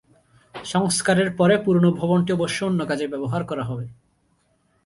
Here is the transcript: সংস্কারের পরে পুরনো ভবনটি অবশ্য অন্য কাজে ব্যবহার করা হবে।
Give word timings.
সংস্কারের 0.55 1.29
পরে 1.35 1.55
পুরনো 1.57 1.89
ভবনটি 1.91 2.31
অবশ্য 2.33 2.59
অন্য 2.65 2.79
কাজে 2.89 3.05
ব্যবহার 3.07 3.41
করা 3.43 3.63
হবে। 3.63 3.85